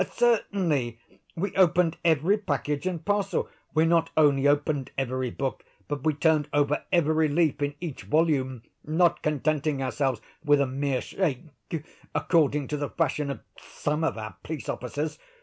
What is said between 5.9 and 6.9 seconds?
we turned over